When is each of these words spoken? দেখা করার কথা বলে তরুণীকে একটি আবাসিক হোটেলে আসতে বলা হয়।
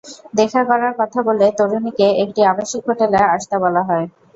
দেখা 0.33 0.61
করার 0.69 0.93
কথা 0.99 1.19
বলে 1.27 1.45
তরুণীকে 1.57 2.07
একটি 2.23 2.41
আবাসিক 2.45 2.81
হোটেলে 2.89 3.19
আসতে 3.35 3.55
বলা 3.63 3.81
হয়। 3.89 4.05